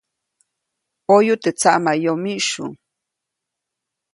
[1.05, 2.65] Poyu teʼ tsaʼmayomiʼsyu.